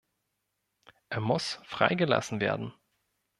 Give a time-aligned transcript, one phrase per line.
[1.09, 2.73] Er muss freigelassen werden.